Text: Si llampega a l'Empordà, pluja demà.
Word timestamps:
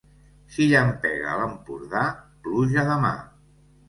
Si 0.53 0.63
llampega 0.69 1.27
a 1.33 1.35
l'Empordà, 1.41 2.05
pluja 2.47 2.87
demà. 2.89 3.13